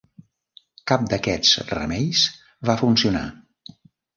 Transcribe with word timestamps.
Cap 0.91 1.03
d'aquests 1.11 1.53
remeis 1.73 2.25
va 2.71 2.79
funcionar. 2.83 3.25